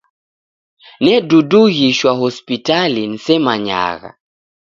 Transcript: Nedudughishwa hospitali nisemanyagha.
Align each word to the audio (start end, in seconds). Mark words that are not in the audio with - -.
Nedudughishwa 1.03 2.11
hospitali 2.21 3.01
nisemanyagha. 3.07 4.11